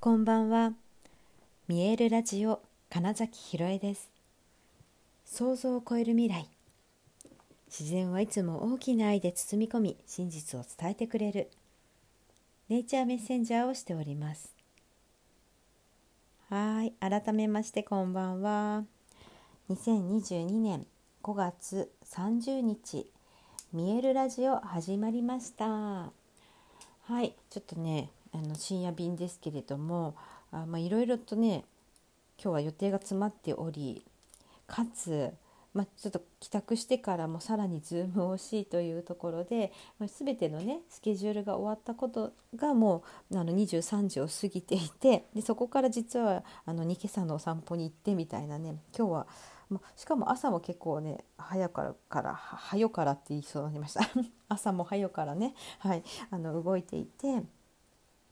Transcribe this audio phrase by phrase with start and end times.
[0.00, 0.74] こんばんは。
[1.66, 4.08] 見えるラジオ金崎ひろえです。
[5.26, 6.46] 想像を超える未来。
[7.66, 11.50] 自然はいつも大きな愛で包み込み、真実を伝えてくれる。
[12.68, 14.54] ネイチャーメッセンジャーをしております。
[16.48, 18.84] はい、改めましてこんばんは。
[19.68, 20.86] 2022年
[21.24, 23.10] 5月30日、
[23.72, 25.66] 見えるラジオ始まりました。
[25.66, 30.14] はい、ちょっとね、あの深夜便ですけれども、
[30.76, 31.64] いろいろとね
[32.42, 34.04] 今日は予定が詰まっており
[34.66, 35.32] かつ、
[35.74, 49.26] まあ、ちょっと帰宅してからもさらにズームをしいというところで、まあ、全てのねスケジュールが終わったことがもうあの23時を過ぎていてでそこから実はあの2今朝のお散歩に行ってみたいなね今日は
[49.96, 54.00] しかも朝も結構ね早からから早からって言いそうになりました
[54.48, 57.42] 朝も早からね、はい、あの動いていて。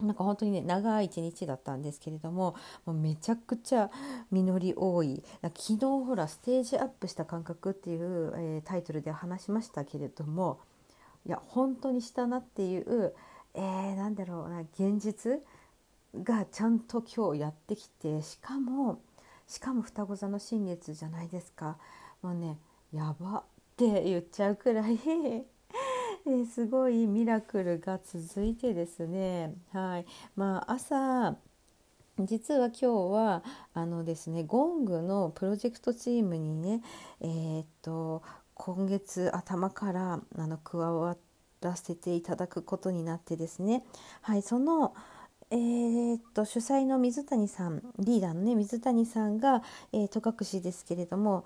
[0.00, 3.90] なんか本当にね長い一日だったんですけれどももうめちゃくちゃ
[4.30, 5.22] 実り多い。
[5.42, 10.60] 昨日ほらステージアップした感覚っていう、えー、タイトルで話しましたけれども
[11.24, 13.14] いや本当にしたなっていう、
[13.54, 15.40] えー、なんだろうな現実
[16.22, 19.00] がちゃんと今日やってきてしかも
[19.46, 21.78] しかも双子座の新月じゃないですか。
[22.22, 22.58] もうね
[22.92, 23.42] やばっ
[23.76, 25.55] て言っちゃうくらい。
[26.28, 30.06] えすごいミラクルが続いてですね、はい。
[30.34, 31.36] まあ、朝
[32.18, 36.80] 実は今日はあのですねゴングのプロジェクトチームにね
[37.20, 38.22] えー、っと
[38.54, 41.16] 今月頭からあの加わ
[41.60, 43.84] らせていただくことになってですね、
[44.22, 44.94] はい、その
[45.50, 51.44] えー、っと主催の水谷さんリーダーのね水谷さんが、えー、戸隠ですけれども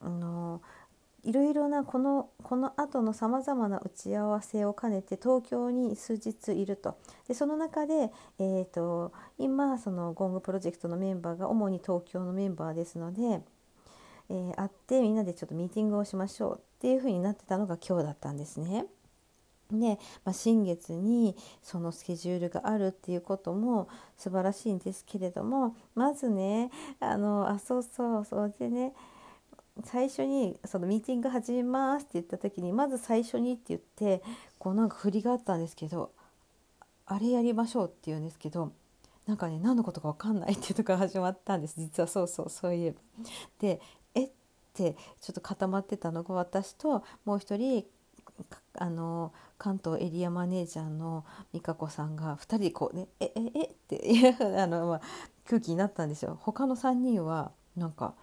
[0.00, 0.81] あのー
[1.24, 13.40] いろいろなこのこの後のさまざまな打ち合わせを兼ねて東京に数日いるとでその中で、えーと、今そのゴングプロジェクトのメンバーが主に東京のメンバーですので、
[14.30, 18.86] えー、会ってみんなでちょっとミーティングをしましょうっていうふうになってたのが今日だったんですね。
[19.70, 28.92] で、まあ、新月にそのスケジュールがあるっていうことも素晴らしいんですけれどもまずねあのあそうそうそうでね
[29.84, 34.22] 最初にそのミーティング始めますって言った時にまず最初にって言って
[34.58, 36.12] こうなんか振りがあったんですけど
[37.06, 38.72] あれやりましょうって言うんですけど
[39.26, 42.98] なんかね何のことか分かんないっていうとこが始まったんです実はそうそうそういえば。
[43.60, 43.80] で
[44.14, 44.30] えっ
[44.74, 47.84] てちょっと固まってたのが私ともう一人
[48.74, 55.00] あの関東エリアマネージャーの美香子さんが2人でこうね「えええっていうあの、まあ、
[55.46, 56.38] 空気になったんですよ。
[56.40, 58.14] 他の3人はなんか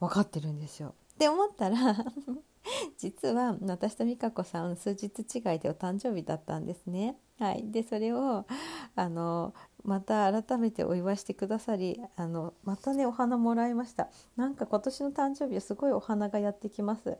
[0.00, 0.94] 分かってるんですよ。
[1.14, 1.76] って思ったら
[2.98, 7.16] 実は私と美香子さん数日違いでお誕生日だったんですね。
[7.38, 8.46] はい、でそれを
[8.94, 14.08] あのまた改めてお祝いしてくださりあのまたねお花もらいました。
[14.36, 17.16] なんか今年の誕生日はすごいお花がやってきます。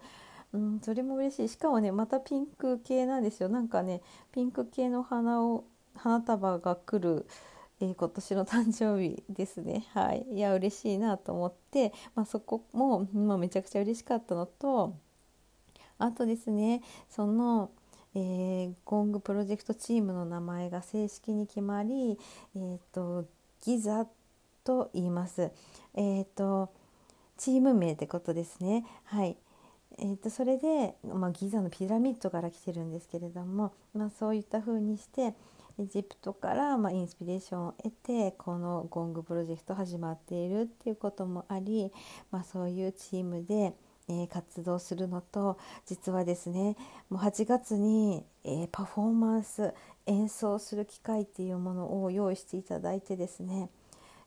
[0.52, 1.48] うんそれも嬉しい。
[1.48, 3.48] しかもねまたピンク系なんですよ。
[3.48, 5.64] なんかねピンク系の花を
[5.94, 7.26] 花束が来る
[7.80, 9.86] えー、今年の誕生日ですね。
[9.92, 14.96] はい、いや嬉しいなと思って、まあ、そこも、まあ、めちゃくちゃ嬉しかったのと
[15.98, 17.70] あとですねその、
[18.14, 22.18] えー、ゴングプロジェクトチームの名前が正式に決まり、
[22.54, 23.26] えーと、
[23.62, 24.06] ギザ
[24.64, 25.52] と言います。
[25.94, 26.70] えーと、
[27.36, 28.84] チーム名ってことですね。
[29.04, 29.36] はい
[29.98, 35.34] えーと、それで、まあ、ギザのピラミッドから来てるんですけれども、まあ、そういった風にして
[35.78, 41.92] エジプトからまインスピレーションを得てこのゴングプロジェクト始まっているっていうこともあり、
[42.30, 43.74] まあ、そういうチームで、
[44.08, 46.76] え、活動するのと実はですね
[47.10, 49.74] もう8月に、えー、パフォーマンス
[50.06, 53.68] 演奏する機会っていうものを用意していただいてですね、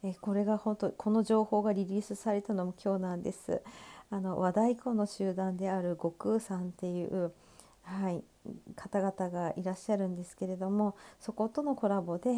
[0.03, 3.63] えー、これが本当この情報がリリースされたのも今日なんです。
[4.11, 7.31] あの和太鼓の集団である悟空さんっていう
[7.89, 8.23] はい、
[8.75, 12.31] 方々がいらっしゃるんですけれどもそことのコラボで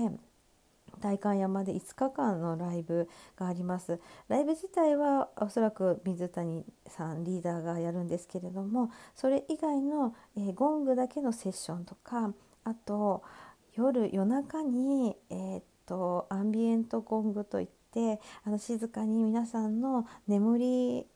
[1.00, 4.00] 代官山で5日間のライブがあります。
[4.27, 12.33] ライブ自体はおそらく水谷さんリーダーがやるんですけれどもそれ以外の、えー、ゴングだけのセッションとか
[12.63, 13.24] あと
[13.75, 21.07] 夜夜中に、えー、っとアンビエントゴングといってあの静かに皆さんの眠り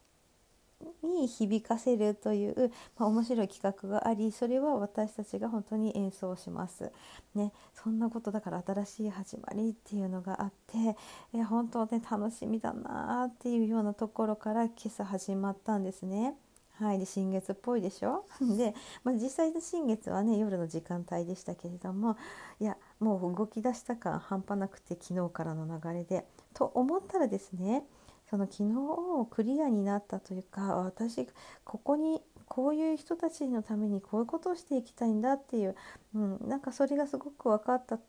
[1.04, 6.92] に響かせるという、まあ、面白い企画がありそれは私たちが本当に演奏します。
[7.34, 10.96] ね、そんなことだから新しい始まりっていうのがあって
[11.34, 16.36] え本当ね楽しみだなっていうようなところから今朝始まったんですね。
[16.78, 18.26] はい、で新月っぽいでしょ？
[18.58, 22.18] で、まあ、実際の新月はね夜の時間帯でしたけれども
[22.60, 26.28] いやもう動き出した感半端なくて昨日からの流れで。
[26.54, 27.86] と思ったらですね
[28.30, 31.28] その昨日クリアになったというか私
[31.64, 35.76] ここにこういう人たちのためにこういうことをしていきたいんだっていう、
[36.16, 38.00] うん、なんかそれがすごく分かった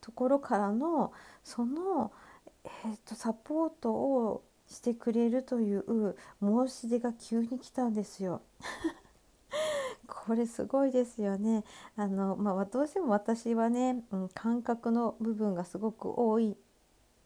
[0.00, 1.12] ところからの
[1.42, 2.12] その、
[2.64, 8.42] えーと、サポートをしてくれるという申し出が急に来たんですよ。
[10.06, 11.64] これすごいですよね。
[11.96, 16.56] あのまあ、どうしても私はね、うん、感覚の部分がすごく多い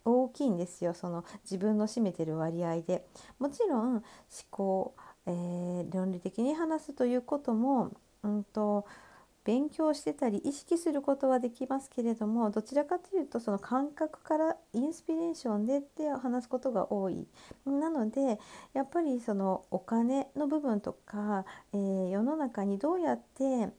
[0.04, 3.06] 大きいんですよその自分の占めてる割合で。
[3.38, 4.02] もちろん思
[4.50, 4.94] 考、
[5.26, 7.90] えー、論理的に話すということも、
[8.22, 8.86] うんと
[9.44, 17.26] 勉強してたり意識することはできますけれどもどちらかというとその感覚からインスピレーションでって話すことが多い
[17.64, 18.38] なので
[18.74, 23.70] やっぱりそのお金の部分とか、えー、世の中にどうやって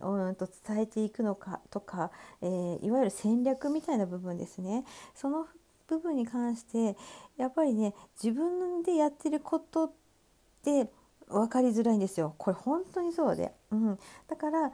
[0.00, 2.10] うんと伝えていくのかとか、
[2.40, 4.84] えー、いわゆる戦略みたいな部分ですね。
[5.14, 5.46] その
[5.88, 6.96] 部分に関して
[7.36, 9.92] やっぱりね自分でやってることっ
[10.62, 10.90] て
[11.28, 12.34] 分かりづらいんですよ。
[12.38, 13.98] これ本当にそうで、うん、
[14.28, 14.72] だから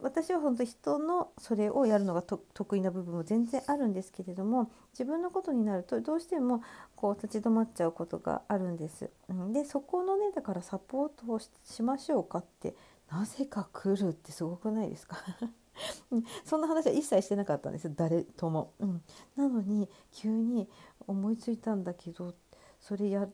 [0.00, 6.62] 私は本当人のそれをやるのが得意な部分も全然あるんですけれども自分のことになるとどうしても
[6.94, 9.10] こう立ち止まっちゃうことがあるんです。
[9.52, 12.74] でそこのねだからサポートをしましょうかって
[13.10, 15.16] なぜか来るってすごくないですか？
[16.44, 19.02] そんな話は一切してなかったんです誰とも、うん、
[19.36, 20.68] なのに急に
[21.06, 22.34] 思いついたんだけど
[22.80, 23.28] それや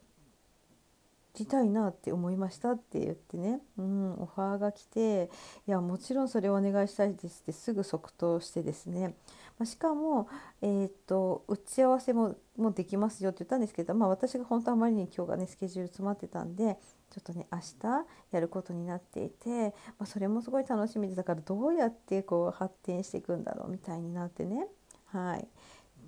[1.39, 5.31] りたいなって思いましたって言ってね、うん、オファーが来て
[5.67, 9.15] いやもちろんそれをお願いしたいですってすぐ即答してですね、
[9.59, 10.29] ま、しかも、
[10.63, 16.79] えー、っと打ち合わせももできますよって言ったんですけど、まあ、私が本当あまりに今日がねスケジュール詰まってたんで
[17.11, 24.67] ちょっとね明日やることになっていて、まあ、それもすごい楽しみでだからどうやってこう発展していくんだろうみたいになってね。
[25.07, 25.49] はい、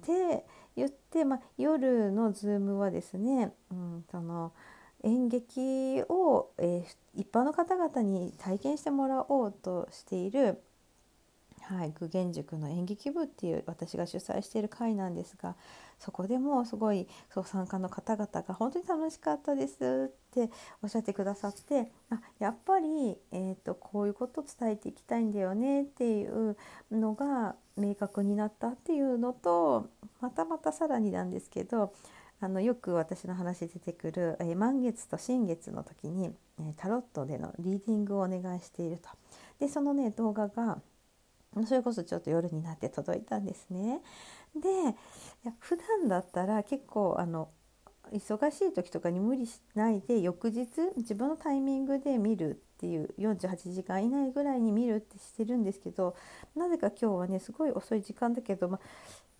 [0.06, 0.44] で
[0.76, 4.52] 言って、まあ、夜のズームはですね、うん、その
[5.02, 10.62] 演劇を、えー、一般の方々に体験してもらおうとしている
[11.62, 15.56] はい、具現塾の演劇部っていう私が主催している会なんですが
[15.98, 20.50] そこでもすごいそう参加の方々が本当に楽しかったですって
[20.82, 26.56] おっしゃってくださってあやっぱり、えーと、こういうことを伝えていきたいんだよねっていう
[26.90, 29.88] のが明確になったっていうのと
[30.20, 31.92] またまたさらになんですけど
[32.40, 39.08] あのよく私の話出てくる、えー、満月と新月の時に、えー、タロットでのリーディングをお願いしていると。
[39.60, 40.80] でそのね動画が
[41.66, 44.00] それこそちょっと夜になって届いたんですね。
[44.54, 44.68] で
[45.58, 47.50] 普段だったら結構あの
[48.12, 56.14] 忙しい時とかに無理しないで翌日自分のタイミングで見るっていう48時間以内ぐらいに見るってしてるんですけど
[56.54, 58.80] なぜか今日はねすごい遅い時間だけど、ま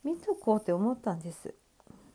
[0.05, 1.55] 見とこうって思ったんです。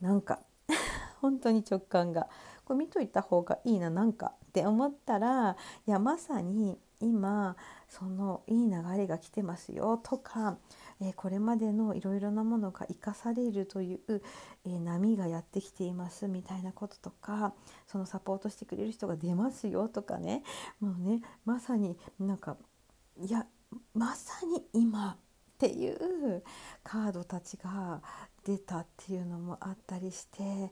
[0.00, 0.40] なんか。
[1.20, 2.28] 本当に直感が。
[2.64, 5.56] これ見といた方がいいななんかって思ったら
[5.86, 7.56] いやまさに今
[7.88, 10.58] そのいい流れが来てますよとか、
[11.00, 14.22] えー、これまでのいろいろなものが生かされるという、
[14.66, 17.54] えー、波がやってきていますみたいなこととか
[17.86, 20.42] そのサポートしてくれる人が出ますよとかね。
[20.80, 22.56] もうねまさになんか
[23.20, 23.46] いや
[23.94, 25.16] まさに今っ
[25.58, 26.42] ていう
[26.84, 28.00] カードたちが
[28.44, 30.68] 出たっていうのもあったりしていや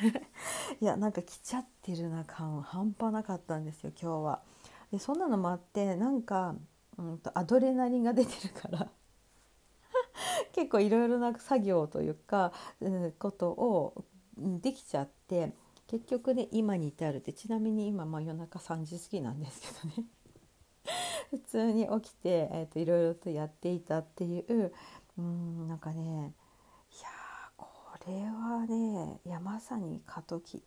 [0.80, 4.42] いやなんか来ちゃってるな感半端なかったんですよ今日は。
[4.90, 6.54] でそんなのもあってなんか、
[6.96, 8.90] うんと、アドレナリンが出てるから
[10.52, 14.04] 結構いろいろな作業というか、うん、ことを
[14.36, 15.52] できちゃって
[15.86, 20.08] 結局ね今に至るってちなみに今、まあ、夜中3時過ぎなんですけどね
[21.30, 24.72] 普通に起きて、えーといろいろとやっていたっていう
[25.18, 26.32] うんなんかね
[28.06, 30.62] れはねいやまさに過渡期、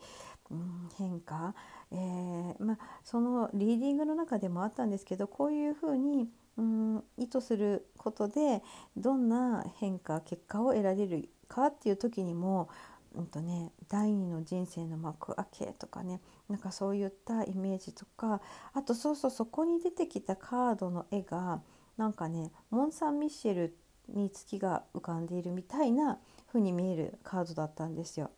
[0.52, 1.54] うん、変化、
[1.92, 6.28] えー、まそのリーディングの中でもあったんですけどこういうふうに、
[6.58, 8.62] うん、意図することで
[8.98, 12.70] どんな変化結果を得られるかっていう時にも
[13.16, 18.40] うんとね、第二の人生の幕開けとかねなんかそういったイメージとか
[18.74, 21.62] あとそうそうそこに出てきたカードの絵が
[21.98, 23.76] なんかねモン・サン・ミッシェル
[24.10, 26.20] に月が浮かんでいるみたいな
[26.50, 28.32] 風に見えるカードだったんですよ。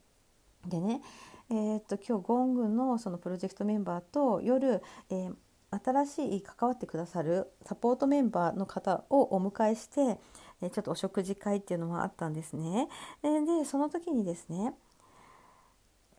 [0.68, 1.02] でね、
[1.50, 5.36] えー、っと今日ゴングのそのプロジェクトメンバーと夜、えー、
[5.84, 10.20] 新しい関わってくださるサポートメンバーの方をお迎えして、
[10.62, 12.88] えちょっとお食事会っていうのもあったんですね。
[13.24, 14.76] でその時にですね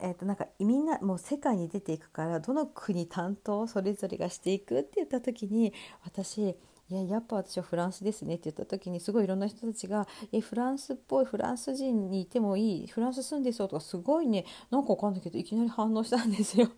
[0.05, 5.73] えー、となんかみんなもう世界に出ていくからどの国担当それぞれがしていくって言った時に
[6.05, 6.57] 私
[6.93, 16.69] いややっぱ私はフランスですね」って言った時にすごいいろんな人たちが「えフランスっぽいフランス人にいてもいいフランス住んでそう」とかすごいねなんかわかんないけどいきなり反応したんですよ。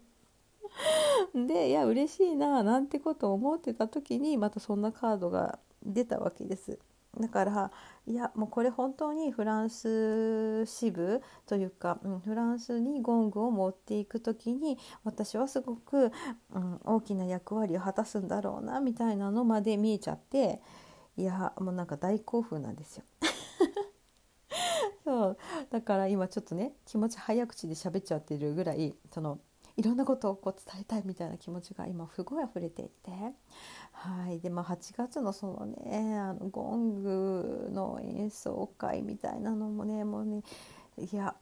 [1.35, 6.79] でいや嬉しいななんてことを思ってた時にまたそんなカードが出たわけです。
[7.21, 7.71] だから
[8.07, 16.13] いやもうこれ本当にフランス支部というか、うん、フランスにゴングを持っていく時に私はすごく、
[16.53, 20.61] うん、大きな役割を果たすんだろうなみたいなのまで見えちゃって
[21.17, 23.05] いやもうなんか大興奮なんですよ。
[25.05, 25.37] そう
[25.71, 29.39] だから今ちょっとね気持ち早口で喋っちゃってるぐらいその
[29.77, 33.11] いろんなことをこう伝えたいみたいな気持ちが今すごい溢れていて。
[33.93, 34.41] はい。
[34.41, 40.43] でまあ8月のそのねあのゴングの演奏会みたいなのもねもうね
[40.97, 41.35] いや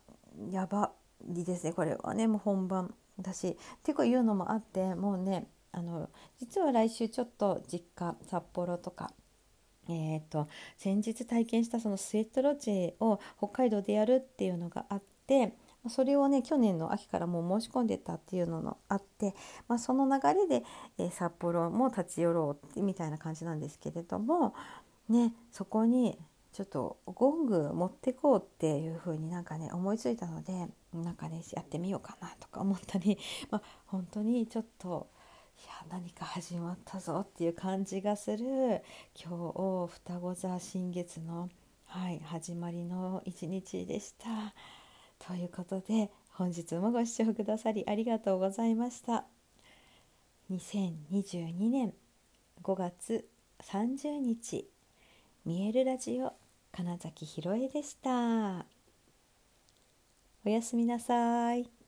[0.51, 0.93] やば
[1.29, 2.27] いですねこれはね。
[2.27, 3.49] もう本番だし。
[3.49, 6.09] っていうのもあってもうねあの
[6.39, 9.13] 実は来週ちょっと実家札幌とか
[9.89, 10.47] えーと、
[10.77, 15.55] 先日体験したそのスウェットロッジを北海道でやるっていうのがあって
[15.89, 19.35] それをね去年の秋からもう申し込んでたっていうのがあって、
[19.69, 20.65] まあ、その流れで、
[20.99, 24.55] えー、札幌も立ち寄ろうみたいな感じなんですけれども、
[25.09, 26.19] ね、そこに
[26.53, 33.19] ちょっとゴング持ってこうっていう風になんかね思いついたのでなんかねやってみようかなとか思ったり、
[33.51, 35.09] まあ、本当にちょっと
[35.59, 38.83] いや何か始まったぞっていう感じがする
[39.15, 39.53] 今
[39.87, 41.49] 日双子座新月の、
[41.87, 44.53] はい、始まりの一日でした。
[45.27, 49.25] ということで本日もご視聴くださりありがとうございました。
[50.51, 51.95] 2022年
[52.63, 53.25] 5月
[53.63, 54.69] 30日
[55.45, 56.33] 見えるラジオ
[56.73, 58.67] 金崎ひろえでした。
[60.45, 61.82] おやすみなさい。